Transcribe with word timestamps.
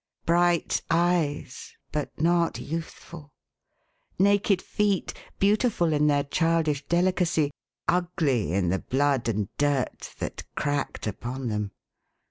Bright 0.25 0.81
eyes, 0.89 1.75
but 1.91 2.19
not 2.19 2.57
youthful. 2.59 3.31
Naked 4.17 4.59
feet, 4.59 5.13
beautiful 5.37 5.93
in 5.93 6.07
their 6.07 6.23
childish 6.23 6.83
delicacy,— 6.87 7.51
ugly 7.87 8.51
in 8.51 8.69
the 8.69 8.79
blood 8.79 9.27
and 9.29 9.55
dirt 9.59 10.15
that 10.17 10.41
cracked 10.55 11.05
upon 11.05 11.49
them. 11.49 11.69